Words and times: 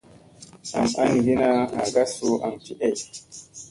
Nam 0.71 0.87
angina 1.03 1.47
agi 1.79 1.91
ka 1.93 2.03
su 2.13 2.29
aŋ 2.45 2.53
ci 2.63 2.73
ey. 2.87 2.97